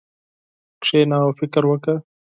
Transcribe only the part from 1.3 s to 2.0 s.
فکر وکړه.